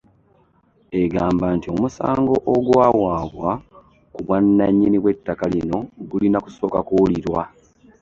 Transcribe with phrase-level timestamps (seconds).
[1.01, 3.49] Egamba nti omusango ogwawabwa
[4.13, 5.77] ku bwannannyini bw'ettaka lino
[6.09, 7.41] gulina kusooka kuwulirwa